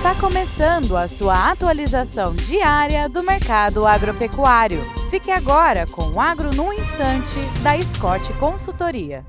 [0.00, 4.80] Está começando a sua atualização diária do mercado agropecuário.
[5.10, 9.26] Fique agora com o Agro no Instante, da Scott Consultoria.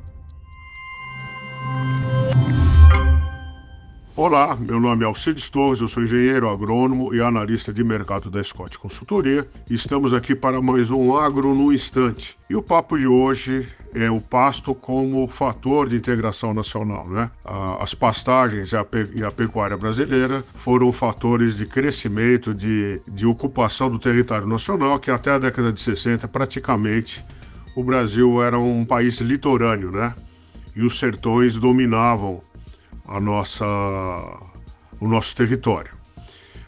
[4.13, 8.43] Olá, meu nome é Alcides Torres, eu sou engenheiro agrônomo e analista de mercado da
[8.43, 9.47] Scott Consultoria.
[9.69, 12.37] Estamos aqui para mais um Agro no Instante.
[12.49, 17.07] E o papo de hoje é o pasto como fator de integração nacional.
[17.07, 17.31] Né?
[17.79, 24.45] As pastagens e a pecuária brasileira foram fatores de crescimento, de, de ocupação do território
[24.45, 27.23] nacional, que até a década de 60 praticamente
[27.77, 30.13] o Brasil era um país litorâneo, né?
[30.75, 32.41] E os sertões dominavam
[33.07, 33.65] a nossa,
[34.99, 35.91] o nosso território.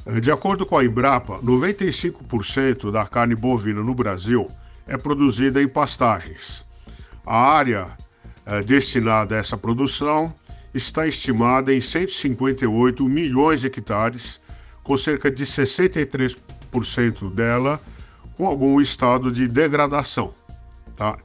[0.05, 4.49] Eh, de acordo com a Embrapa, 95% da carne bovina no Brasil
[4.87, 6.65] é produzida em pastagens.
[7.25, 7.97] A área
[8.45, 10.33] eh, destinada a essa produção
[10.73, 14.41] está estimada em 158 milhões de hectares,
[14.83, 17.79] com cerca de 63% dela
[18.35, 20.33] com algum estado de degradação.
[20.95, 21.17] Tá?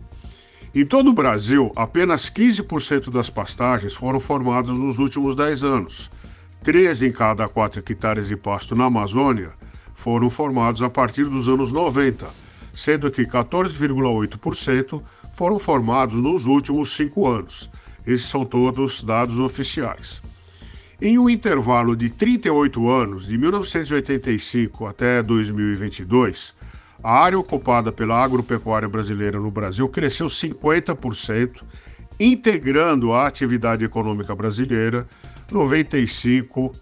[0.74, 6.10] Em todo o Brasil, apenas 15% das pastagens foram formadas nos últimos 10 anos.
[6.62, 9.52] 13 em cada 4 hectares de pasto na Amazônia
[9.94, 12.26] foram formados a partir dos anos 90,
[12.74, 15.02] sendo que 14,8%
[15.34, 17.70] foram formados nos últimos 5 anos.
[18.06, 20.20] Esses são todos dados oficiais.
[21.00, 26.54] Em um intervalo de 38 anos, de 1985 até 2022,
[27.02, 31.62] a área ocupada pela agropecuária brasileira no Brasil cresceu 50%,
[32.18, 35.06] integrando a atividade econômica brasileira
[35.50, 36.74] 95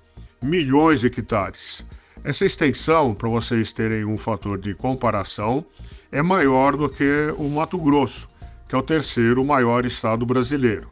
[0.42, 1.84] milhões de hectares.
[2.24, 5.64] Essa extensão, para vocês terem um fator de comparação,
[6.10, 8.28] é maior do que o Mato Grosso,
[8.68, 10.88] que é o terceiro maior estado brasileiro.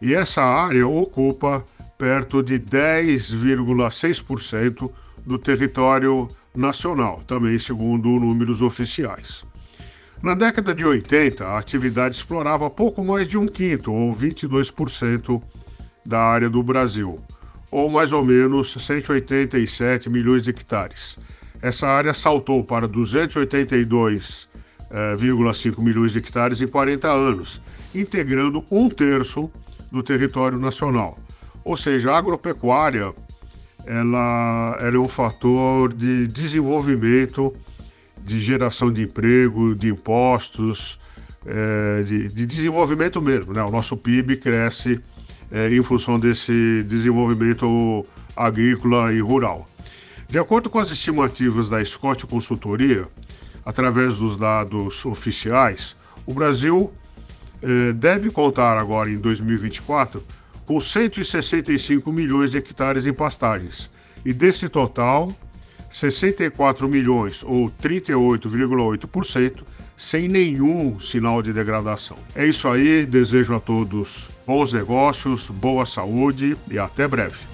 [0.00, 1.66] E essa área ocupa
[1.98, 4.90] perto de 10,6%
[5.24, 9.44] do território nacional, também segundo números oficiais.
[10.22, 15.42] Na década de 80, a atividade explorava pouco mais de um quinto, ou 22%,
[16.06, 17.20] da área do Brasil,
[17.70, 21.18] ou mais ou menos 187 milhões de hectares.
[21.62, 24.48] Essa área saltou para 282,5
[24.90, 27.60] eh, milhões de hectares em 40 anos,
[27.94, 29.50] integrando um terço
[29.90, 31.18] do território nacional.
[31.64, 33.14] Ou seja, a agropecuária
[33.86, 37.54] ela, ela é um fator de desenvolvimento,
[38.22, 40.98] de geração de emprego, de impostos,
[41.46, 43.52] é, de, de, desenvolvimento mesmo.
[43.52, 43.62] Né?
[43.62, 45.00] O nosso PIB cresce
[45.50, 49.68] é, em função desse desenvolvimento agrícola e rural.
[50.28, 53.06] De acordo com as estimativas da Scott Consultoria,
[53.64, 55.96] através dos dados oficiais,
[56.26, 56.90] o Brasil
[57.62, 60.22] é, deve contar agora em 2024
[60.66, 63.90] com 165 milhões de hectares em pastagens.
[64.24, 65.34] E desse total,
[65.90, 69.62] 64 milhões, ou 38,8%,
[69.96, 72.16] sem nenhum sinal de degradação.
[72.34, 77.53] É isso aí, desejo a todos bons negócios, boa saúde e até breve.